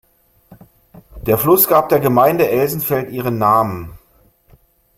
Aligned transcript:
Der 1.27 1.37
Fluss 1.37 1.67
gab 1.67 1.89
der 1.89 1.99
Gemeinde 1.99 2.49
Elsenfeld 2.49 3.11
ihren 3.11 3.37
Namen. 3.37 3.99